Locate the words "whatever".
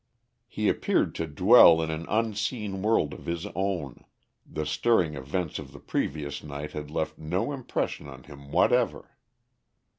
8.51-9.15